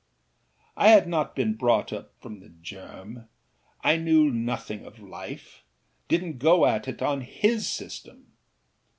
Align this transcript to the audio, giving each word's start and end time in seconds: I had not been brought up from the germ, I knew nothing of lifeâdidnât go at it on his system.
I 0.75 0.87
had 0.87 1.07
not 1.07 1.35
been 1.35 1.53
brought 1.53 1.93
up 1.93 2.11
from 2.19 2.39
the 2.39 2.49
germ, 2.49 3.27
I 3.83 3.97
knew 3.97 4.31
nothing 4.31 4.83
of 4.83 4.95
lifeâdidnât 4.95 6.39
go 6.39 6.65
at 6.65 6.87
it 6.87 7.03
on 7.03 7.21
his 7.21 7.69
system. 7.69 8.31